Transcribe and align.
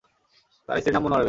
তার 0.69 0.75
স্ত্রীর 0.77 0.93
নাম 0.93 1.03
মনোয়ারা 1.03 1.09
বেগম। 1.09 1.19